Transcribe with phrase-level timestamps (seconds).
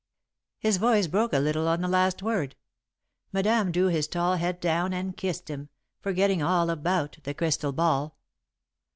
[0.57, 2.55] His voice broke a little on the last word.
[3.31, 8.17] Madame drew his tall head down and kissed him, forgetting all about the crystal ball.